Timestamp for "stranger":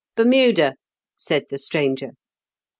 1.59-2.13